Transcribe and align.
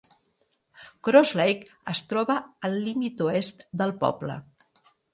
Cross 1.07 1.33
Lake 1.41 1.93
es 1.95 2.03
troba 2.15 2.39
al 2.71 2.81
límit 2.89 3.25
oest 3.31 3.67
del 3.83 3.99
poble. 4.05 4.43